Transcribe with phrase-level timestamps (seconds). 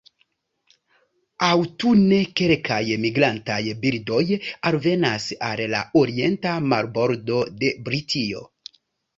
[1.47, 4.23] Aŭtune kelkaj migrantaj birdoj
[4.71, 8.43] alvenas al la orienta marbordo de Britio.